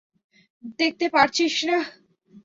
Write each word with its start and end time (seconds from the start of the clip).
দেখতে 0.79 1.05
পারছিস 1.15 1.55
না? 1.69 1.77